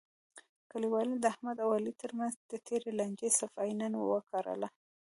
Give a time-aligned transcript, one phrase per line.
[0.71, 4.67] کلیوالو د احمد او علي ترمنځ د تېرې لانجې صفایی نن وکړله.